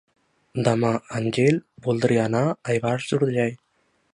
[0.67, 3.55] Demà en Gil voldria anar a Ivars d'Urgell.